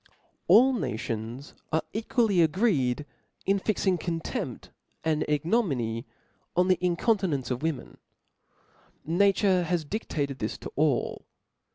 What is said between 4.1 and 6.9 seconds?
tempt and ignominy on the